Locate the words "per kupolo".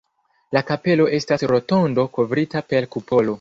2.73-3.29